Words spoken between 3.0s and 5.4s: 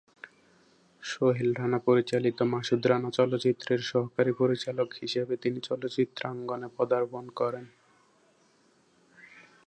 চলচ্চিত্রের সহকারী পরিচালক হিসেবে